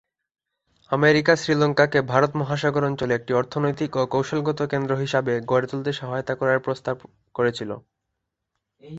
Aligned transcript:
America 0.91 1.33
শ্রীলঙ্কাকে 1.35 1.99
ভারত 2.11 2.31
মহাসাগর 2.35 2.83
অঞ্চলে 2.83 3.13
একটি 3.15 3.31
অর্থনৈতিক 3.33 3.91
ও 3.95 4.11
কৌশলগত 4.13 4.59
কেন্দ্র 4.71 4.91
হিসাবে 5.03 5.33
গড়ে 5.45 5.67
তুলতে 5.67 5.91
সহায়তা 5.99 6.33
করার 6.35 6.59
প্রস্তাব 6.59 6.95
করেছিল। 7.35 7.71